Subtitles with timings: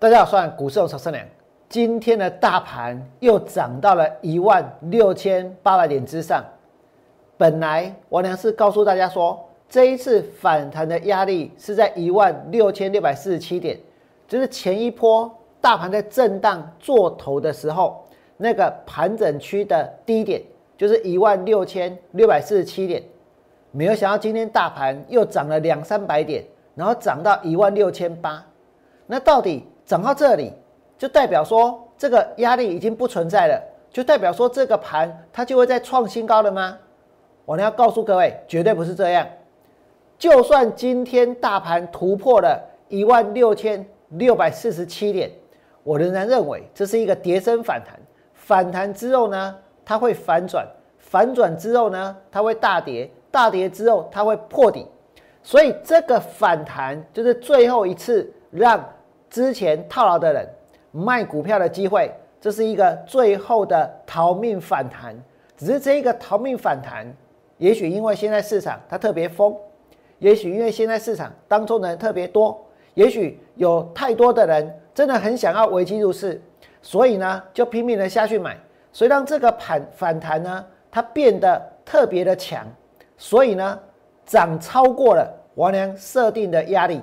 [0.00, 1.22] 大家好，我是股市长胜良。
[1.68, 6.42] 今天的大盘又涨到了一万六千八百点之上。
[7.36, 13.78] 本来王良是告诉大家说，这一次反弹的压力是在一万六千六百四十七点，
[14.26, 18.02] 就是前一波大盘在震荡做头的时候，
[18.38, 20.40] 那个盘整区的低点
[20.78, 23.02] 就是一万六千六百四十七点。
[23.70, 26.42] 没有想到今天大盘又涨了两三百点，
[26.74, 28.42] 然后涨到一万六千八。
[29.06, 30.52] 那到底涨到这里，
[30.96, 36.78] 就代表说这个压力已经不存在了，就代表说这个盘它就会再创新高了吗？
[37.44, 39.26] 我呢要告诉各位，绝对不是这样。
[40.16, 45.28] 就算今天大盘突破了一万六千六百四十七点，
[45.82, 47.98] 我仍然认为这是一个跌升反弹。
[48.32, 50.64] 反弹之后呢，它会反转，
[50.98, 53.10] 反转之后呢，它会大跌。
[53.32, 54.86] 大跌之后，它会破底，
[55.42, 58.88] 所以这个反弹就是最后一次让
[59.30, 60.46] 之前套牢的人
[60.90, 65.16] 卖股票的机会，这是一个最后的逃命反弹。
[65.56, 67.06] 只是这一个逃命反弹，
[67.58, 69.54] 也许因为现在市场它特别疯，
[70.18, 72.58] 也许因为现在市场当中的人特别多，
[72.94, 76.40] 也许有太多的人真的很想要危机入市，
[76.82, 78.58] 所以呢就拼命的下去买，
[78.92, 82.66] 所以让这个反反弹呢它变得特别的强。
[83.16, 83.78] 所以呢，
[84.24, 87.02] 涨超过了王良设定的压力。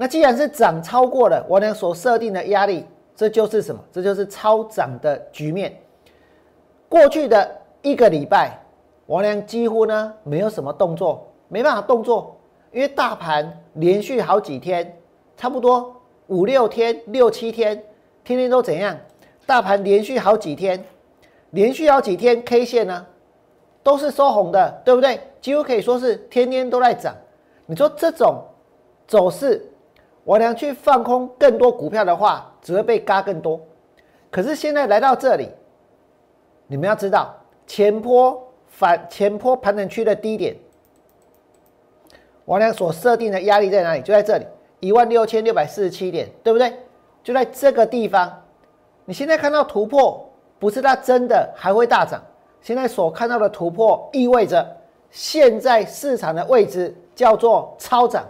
[0.00, 3.80] 那既然是涨超过了王良所设定的压力，这就是什么？
[3.90, 5.76] 这就是超涨的局面。
[6.88, 7.50] 过去的
[7.82, 8.56] 一个礼拜，
[9.06, 12.36] 王良几乎呢没有什么动作，没办法动作，
[12.70, 14.96] 因为大盘连续好几天，
[15.36, 17.82] 差不多五六天、六七天，
[18.22, 18.96] 天天都怎样？
[19.46, 20.80] 大盘连续好几天，
[21.50, 23.04] 连续好几天 K 线呢？
[23.82, 25.18] 都是收红的，对不对？
[25.40, 27.16] 几乎可以说是天天都在涨。
[27.66, 28.44] 你说这种
[29.06, 29.66] 走势，
[30.28, 33.58] 我俩去放空更多股票的话，只会被嘎更多。
[34.30, 35.48] 可是现在来到这里，
[36.66, 37.34] 你们要知道
[37.66, 40.54] 前坡反前坡盘整区的低点，
[42.44, 44.02] 我俩所设定的压力在哪里？
[44.02, 44.46] 就在这里，
[44.80, 46.74] 一万六千六百四十七点，对不对？
[47.24, 48.30] 就在这个地方。
[49.06, 52.22] 你现在看到突破，不是它真的还会大涨。
[52.60, 54.76] 现在所看到的突破，意味着
[55.10, 58.26] 现在市场的位置叫做超涨。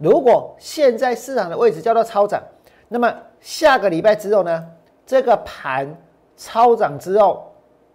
[0.00, 2.42] 如果现在市场的位置叫做超涨，
[2.88, 4.66] 那么下个礼拜之后呢？
[5.04, 5.94] 这个盘
[6.36, 7.52] 超涨之后，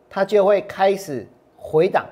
[0.07, 1.25] 它就会开始
[1.57, 2.05] 回档，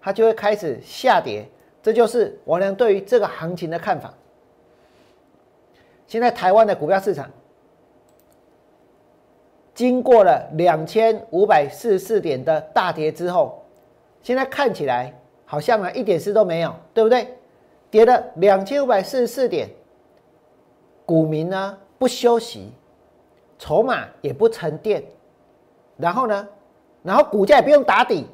[0.00, 1.48] 它就会开始下跌。
[1.80, 4.12] 这就是我俩对于这个行情的看法。
[6.08, 7.30] 现在台湾的股票市场。
[9.74, 13.62] 经过了两千五百四十四点的大跌之后，
[14.22, 15.12] 现在看起来
[15.44, 17.28] 好像啊一点事都没有，对不对？
[17.90, 19.68] 跌了两千五百四十四点，
[21.04, 22.72] 股民呢不休息，
[23.58, 25.02] 筹码也不沉淀，
[25.96, 26.48] 然后呢，
[27.02, 28.26] 然后股价也不用打底，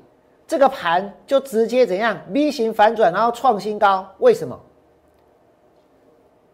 [0.47, 4.07] 这个盘就直接怎样 V 型反转，然后创新高？
[4.19, 4.59] 为什么？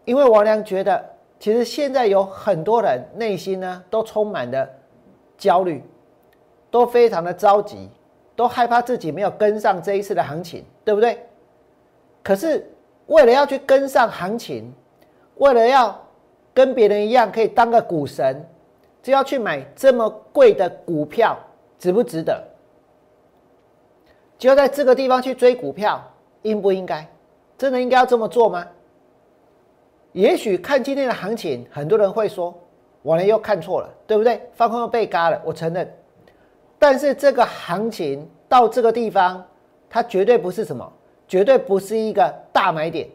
[0.05, 1.03] 因为王良觉得，
[1.39, 4.69] 其实现在有很多人内心呢都充满了。
[5.37, 5.81] 焦虑，
[6.69, 7.89] 都非常的着急，
[8.35, 11.17] 都害怕自己没有跟上这一次的行情，对不对？
[12.21, 12.69] 可是
[13.09, 14.73] 为了要去跟上行情，
[15.35, 15.95] 为了要
[16.53, 18.43] 跟别人一样可以当个股神，
[19.03, 21.37] 就要去买这么贵的股票，
[21.77, 22.43] 值不值得？
[24.37, 26.01] 就要在这个地方去追股票，
[26.43, 27.07] 应不应该？
[27.57, 28.65] 真的应该要这么做吗？
[30.13, 32.57] 也许看今天的行情，很多人会说。
[33.01, 34.41] 我呢又看错了，对不对？
[34.53, 35.89] 放空又被嘎了，我承认。
[36.77, 39.41] 但是这个行情到这个地方，
[39.89, 40.91] 它绝对不是什么，
[41.29, 43.07] 绝对不是一个大买点。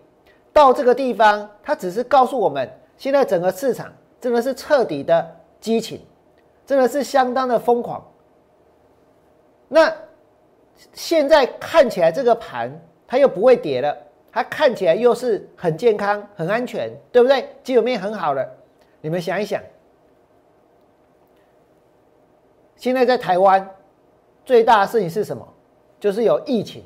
[0.52, 2.66] 到这个地方，它只是告诉我们，
[2.96, 6.00] 现在整个市场真的是彻底的激情，
[6.64, 8.02] 真的是相当的疯狂。
[9.66, 9.92] 那
[10.92, 12.70] 现在看起来这个盘
[13.06, 13.96] 它又不会跌了，
[14.30, 17.48] 它看起来又是很健康、很安全，对不对？
[17.64, 18.48] 基本面很好了。
[19.00, 19.60] 你们想一想。
[22.76, 23.68] 现在在台湾
[24.44, 25.46] 最大的事情是什么？
[25.98, 26.84] 就是有疫情，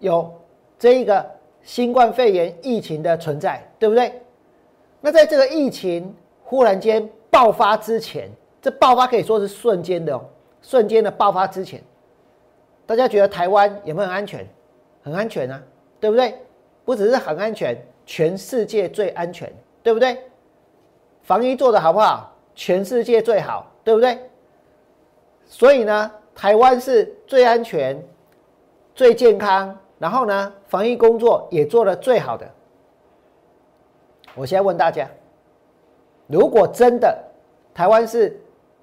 [0.00, 0.30] 有
[0.78, 1.24] 这一个
[1.62, 4.22] 新冠肺炎疫情的存在，对不对？
[5.00, 8.30] 那在这个疫情忽然间爆发之前，
[8.60, 10.24] 这爆发可以说是瞬间的哦，
[10.62, 11.82] 瞬间的爆发之前，
[12.86, 14.46] 大家觉得台湾有没有很安全？
[15.02, 15.62] 很安全啊，
[16.00, 16.34] 对不对？
[16.84, 17.76] 不只是很安全，
[18.06, 19.52] 全世界最安全，
[19.82, 20.18] 对不对？
[21.22, 22.34] 防疫做的好不好？
[22.54, 24.18] 全世界最好，对不对？
[25.46, 28.02] 所以呢，台湾是最安全、
[28.94, 32.48] 最健康，然后呢，防疫工作也做的最好的。
[34.34, 35.08] 我现在问大家，
[36.26, 37.18] 如果真的
[37.74, 38.40] 台湾是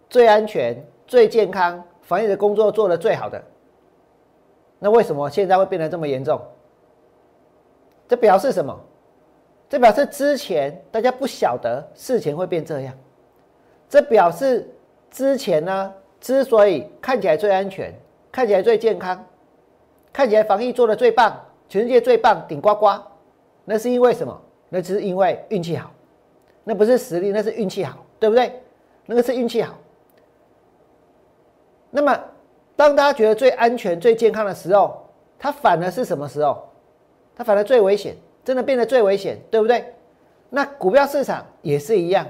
[0.09, 0.75] 最安全、
[1.07, 3.41] 最健康、防疫的工作做得最好的，
[4.79, 6.41] 那为什么现在会变得这么严重？
[8.07, 8.77] 这表示什么？
[9.69, 12.93] 这表示之前大家不晓得事情会变这样。
[13.89, 14.69] 这表示
[15.09, 17.93] 之前呢，之所以看起来最安全、
[18.31, 19.25] 看起来最健康、
[20.15, 22.87] 看起来防疫做的最棒、全世界最棒、顶呱呱，
[23.65, 24.41] 那是因为什么？
[24.69, 25.91] 那只是因为运气好，
[26.63, 28.61] 那不是实力，那是运气好，对不对？
[29.07, 29.75] 那个是运气好。
[31.91, 32.17] 那么，
[32.77, 35.05] 当大家觉得最安全、最健康的时候，
[35.37, 36.65] 它反而是什么时候？
[37.35, 38.15] 它反而最危险，
[38.45, 39.93] 真的变得最危险，对不对？
[40.49, 42.25] 那股票市场也是一样，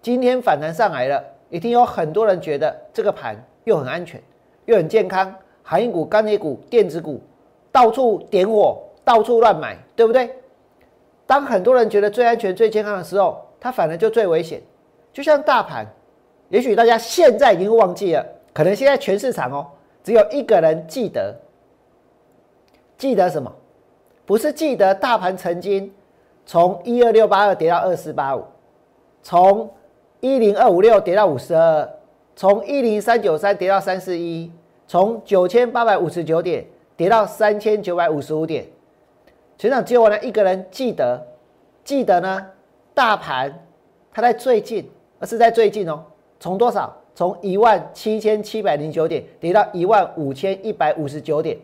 [0.00, 4.18] 今天反弹上来了，一定有很多人觉得这个盘又很安全，
[4.64, 5.34] 又很健康，
[5.68, 7.20] 航运股、钢铁股、电子股
[7.70, 10.34] 到处点火，到处乱买，对不对？
[11.26, 14.62] 当很多人觉得最安全、最健康的时候，它反而就最危险。
[15.12, 15.86] 就像大盘，
[16.48, 19.66] 也许大家现在已经忘记了，可能现在全市场哦，
[20.02, 21.36] 只有一个人记得，
[22.96, 23.54] 记得什么？
[24.24, 25.92] 不是记得大盘曾经
[26.46, 28.42] 从一二六八二跌到二四八五，
[29.22, 29.68] 从
[30.20, 31.86] 一零二五六跌到五十二，
[32.34, 34.50] 从一零三九三跌到三四一，
[34.88, 38.66] 从九千八百五十九点跌到三千九百五十五点。
[39.58, 41.22] 全场只有我呢一个人记得，
[41.84, 42.46] 记得呢，
[42.94, 43.66] 大盘
[44.10, 44.90] 它在最近，
[45.20, 46.02] 而是在最近哦，
[46.40, 46.96] 从多少？
[47.14, 51.58] 从一万七千七百零九点跌到一万五千一百五十九点，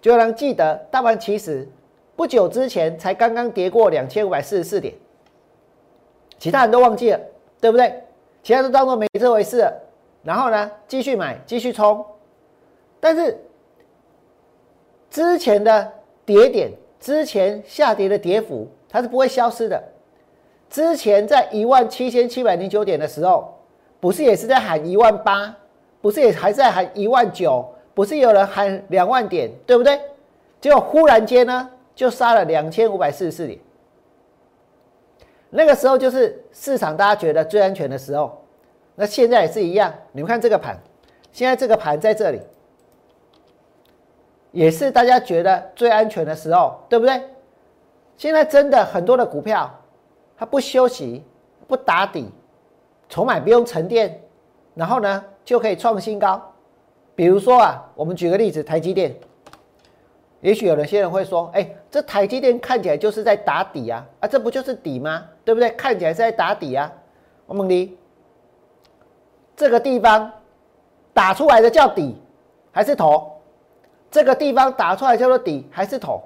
[0.00, 1.68] 就能记得大盘其实。
[2.16, 4.94] 不久之前才刚刚跌过两千五百四十四点，
[6.38, 7.20] 其他人都忘记了，
[7.60, 8.04] 对不对？
[8.42, 9.66] 其他都当做没这回事，
[10.22, 12.04] 然后呢，继续买，继续冲。
[13.00, 13.36] 但是
[15.10, 15.92] 之前的
[16.24, 16.70] 跌点，
[17.00, 19.82] 之前下跌的跌幅，它是不会消失的。
[20.68, 23.58] 之前在一万七千七百零九点的时候，
[23.98, 25.56] 不是也是在喊一万八，
[26.00, 30.00] 不是也还在喊一万九，不是有人喊两万点，对不对？
[30.60, 31.70] 结果忽然间呢？
[31.92, 33.58] 就杀了两千五百四十四点，
[35.50, 38.42] 那个时候就是市场大家觉得最安全的时候。
[38.94, 40.78] 那现在也是一样，你们看这个盘，
[41.30, 42.40] 现在这个盘在这里，
[44.52, 47.22] 也是大家觉得最安全的时候，对不对？
[48.16, 49.70] 现在真的很多的股票，
[50.36, 51.24] 它不休息、
[51.66, 52.30] 不打底，
[53.08, 54.20] 筹码不用沉淀，
[54.74, 56.52] 然后呢就可以创新高。
[57.14, 59.14] 比如说啊，我们举个例子，台积电。
[60.40, 65.22] 也许有的些人会说：“哎，这台积电看起来就是在打底啊，啊，这不就是底吗？
[65.44, 65.68] 对不对？
[65.72, 66.90] 看起来是在打底啊。”
[67.44, 67.98] 我问你，
[69.54, 70.32] 这个地方
[71.12, 72.16] 打出来的叫底
[72.72, 73.39] 还是头？
[74.10, 76.22] 这个地方打出来叫做底还是头？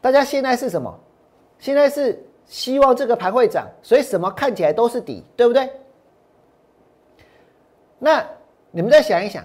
[0.00, 0.92] 大家现在是什么？
[1.58, 5.68] 现在是希望这个盘会涨，所以什么看起来都是底，对不对？
[7.98, 8.24] 那
[8.70, 9.44] 你们再想一想，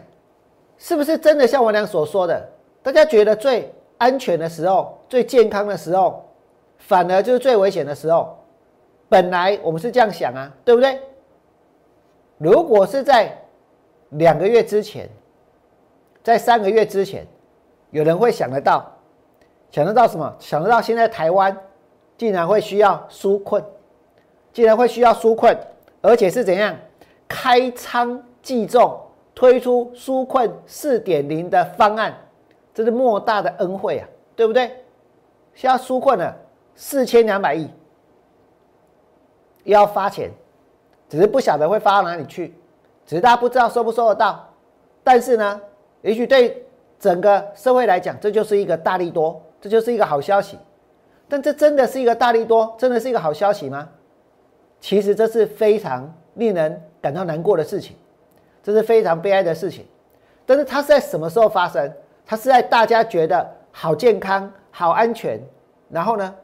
[0.78, 2.50] 是不是真的像我俩所说的？
[2.84, 6.24] 大家觉得最安全的时候、最健康的时候，
[6.78, 8.38] 反而就是最危险的时候。
[9.10, 11.00] 本来我们是这样想啊，对不对？
[12.38, 13.36] 如果是在
[14.10, 15.10] 两个月之前，
[16.24, 17.28] 在三个月之前，
[17.92, 18.90] 有人会想得到，
[19.70, 20.34] 想得到什么？
[20.40, 21.56] 想得到现在台湾
[22.18, 23.64] 竟然会需要纾困，
[24.54, 25.56] 竟然会需要纾困，
[26.02, 26.74] 而且是怎样
[27.28, 29.00] 开仓计重，
[29.36, 32.16] 推出纾困四点零的方案。
[32.74, 34.72] 这是莫大的恩惠啊，对不对？
[35.54, 36.36] 现在纾困了
[36.74, 37.70] 四千两百亿，
[39.66, 40.32] 要发钱，
[41.08, 42.56] 只是不晓得会发到哪里去，
[43.06, 44.50] 只是大家不知道收不收得到。
[45.04, 45.62] 但是呢，
[46.04, 46.64] 也许对
[47.00, 50.58] 整个社会来讲，这就是一个大利多，这就是一个好消息。
[51.28, 53.90] 但这真的是一个大利多，真的是一个好消息吗？
[54.80, 57.96] 其实这是非常令人感到难过的事情，
[58.62, 59.86] 这是非常悲哀的事情。
[60.46, 61.92] 但是它是在什么时候发生？
[62.26, 65.40] 它是在大家觉得好健康、好安全，
[65.90, 66.36] 然后呢，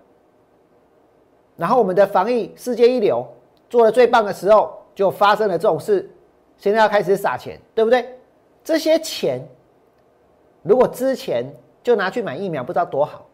[1.58, 3.25] 然后我们的防疫世界一流，
[3.70, 6.10] 做的最棒的时候，就发生了这种事。
[6.58, 8.19] 现在要开始撒钱，对不对？
[8.70, 9.42] 这些钱
[10.62, 11.44] 如果之前
[11.82, 13.26] 就拿去买疫苗，不知道多好。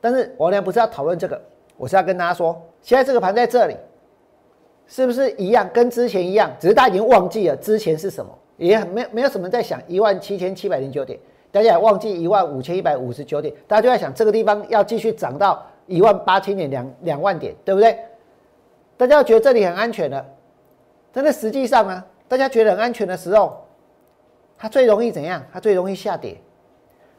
[0.00, 1.38] 但是我呢不是要讨论这个，
[1.76, 3.76] 我是要跟大家说，现在这个盘在这里，
[4.86, 5.68] 是不是一样？
[5.74, 11.20] 跟之前一样，只是大家已经忘记了之前是什么，也没没有什么在想一万七千七百零九点。
[11.52, 17.98] 大家也忘记一万五千一百五十九点，大家就在想这个地方要继续涨到一万八千点两两万点，对不对？
[18.96, 20.24] 大家要觉得这里很安全的，
[21.12, 23.67] 但是实际上呢，大家觉得很安全的时候，
[24.58, 25.40] 它最容易怎样？
[25.52, 26.36] 它最容易下跌，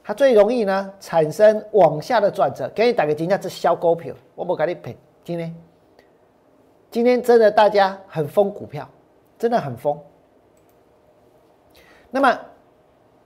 [0.03, 2.69] 它最容易呢产生往下的转折。
[2.75, 5.55] 给你打个金价，这小股票，我不给你赔，今天
[6.91, 8.87] 今天真的大家很疯股票，
[9.37, 9.97] 真的很疯。
[12.11, 12.37] 那么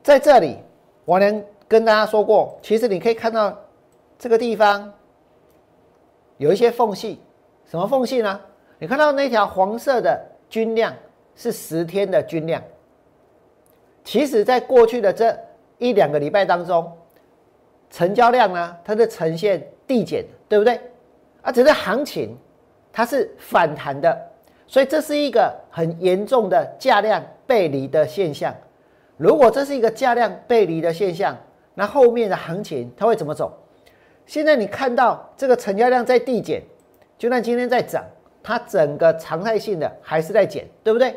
[0.04, 0.60] 在这里，
[1.06, 3.58] 我能跟大家说过，其实你可以看到
[4.20, 4.94] 这个地方
[6.38, 7.20] 有一些缝隙，
[7.66, 8.40] 什么缝隙呢？
[8.78, 10.94] 你看到那条黄色的均量
[11.36, 12.62] 是十天的均量。
[14.04, 15.38] 其实，在过去的这
[15.78, 16.92] 一两个礼拜当中，
[17.90, 20.80] 成交量呢，它是呈现递减，对不对？
[21.42, 22.38] 啊，只是行情
[22.92, 24.18] 它是反弹的，
[24.68, 28.54] 所以这是一个很严重的价量背离的现象。
[29.18, 31.38] 如果这是一个价量背离的现象，
[31.74, 33.58] 那后面的行情它会怎么走？
[34.26, 36.62] 现在你看到这个成交量在递减，
[37.18, 38.04] 就算今天在涨，
[38.42, 41.16] 它整个常态性的还是在减，对不对？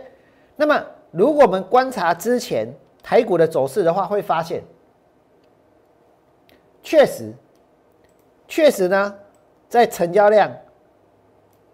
[0.57, 0.85] 那么
[1.17, 2.69] 如果我们观察之前
[3.03, 4.63] 台股的走势的话，会发现，
[6.83, 7.33] 确实，
[8.47, 9.15] 确实呢，
[9.69, 10.51] 在成交量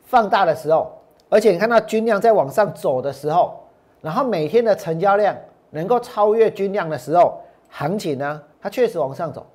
[0.03, 0.93] 放大的时候，
[1.29, 3.59] 而且你看到均量在往上走的时候，
[4.01, 5.37] 然后每天的成交量。
[5.75, 9.47] 能够超越均量的时候，行情呢，它确实往上走。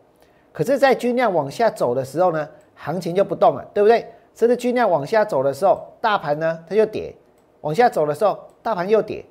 [0.52, 4.04] 可是，在均量往下走的时候呢，行情就不动了，对不对？
[4.34, 7.14] 甚至均量往下走的时候，大盘呢，它就跌；
[7.62, 9.24] 往下走的时候，大盘又跌。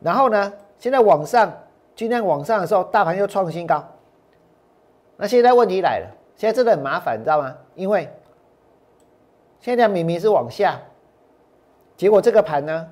[0.00, 1.52] 然后呢，现在往上，
[1.94, 3.84] 均量往上的时候，大盘又创新高。
[5.16, 7.56] 那现在问题来了，现在真的很麻烦，你知道吗？
[7.74, 8.08] 因为
[9.60, 10.80] 现在明明是往下，
[11.96, 12.88] 结果这个盘呢，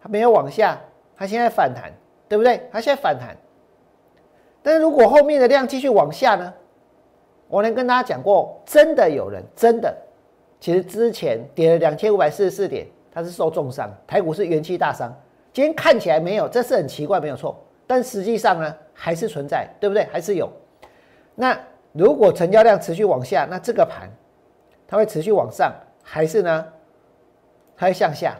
[0.00, 0.78] 它没有往下，
[1.16, 1.92] 它现在反弹。
[2.30, 2.62] 对不对？
[2.70, 3.36] 它现在反弹，
[4.62, 6.54] 但是如果后面的量继续往下呢？
[7.48, 9.92] 我能跟大家讲过，真的有人真的，
[10.60, 15.12] 其实之前跌了两千五百四十四点，它是受重伤，台股是元气大伤。
[15.52, 17.58] 今天看起来没有，这是很奇怪，没有错。
[17.86, 20.04] 但实际上呢，还是存在，对不对？
[20.12, 20.50] 还是有。
[21.34, 21.58] 那
[21.92, 24.08] 如果成交量持续往下，那这个盘
[24.86, 26.66] 它会持续往上，还是呢？
[27.76, 28.36] 它会向下？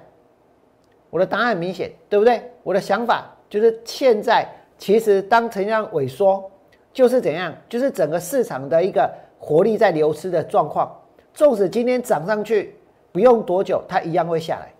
[1.09, 2.43] 我的答案很明显，对不对？
[2.63, 3.27] 我的想法。
[3.49, 4.47] 就是现在，
[4.79, 6.49] 其实当成交量萎缩，
[6.93, 7.53] 就是怎样？
[7.69, 10.97] 就是整个市场的一个活力在流失的状况。
[11.35, 12.77] 纵使今天涨上去，
[13.11, 14.73] 不用多久，它一样会下来。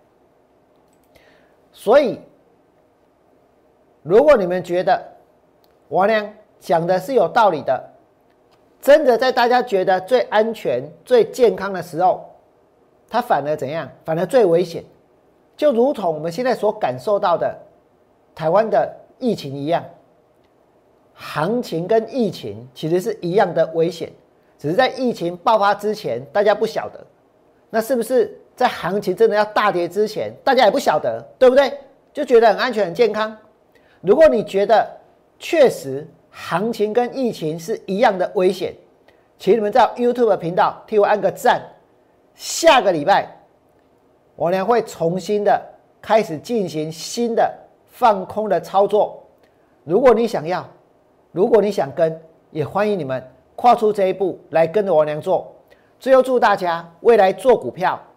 [1.71, 2.19] 所以，
[4.03, 5.03] 如果你们觉得
[5.89, 7.89] 王良讲的是有道理的，
[8.81, 12.29] 真的在大家觉得最安全、最健康的时候，
[13.09, 13.89] 它反而怎样？
[14.05, 14.83] 反而最危险。
[15.55, 17.55] 就如同我们现在所感受到的。
[18.33, 19.83] 台湾的疫情一样，
[21.13, 24.09] 行情跟疫情其实是一样的危险，
[24.57, 27.05] 只是在疫情爆发之前，大家不晓得。
[27.69, 31.73] 那是不是在行情真的要大跌之前，大家也不晓得，对不对？
[32.13, 33.35] 就觉得很安全、很健康。
[34.01, 34.87] 如果你觉得
[35.39, 38.71] 确实行情跟疫情是一样的危险，
[39.39, 41.59] 请你们在 YouTube 频道替我按个赞。
[42.35, 43.27] 下个礼拜，
[44.35, 45.59] 我呢会重新的
[45.99, 47.57] 开始进行新的。
[47.93, 49.21] 放空的操作，
[49.83, 50.67] 如果你想要，
[51.31, 53.23] 如果你想跟，也欢迎你们
[53.55, 55.53] 跨出这一步来跟着王娘做。
[55.99, 58.01] 最后祝大家未来做股票，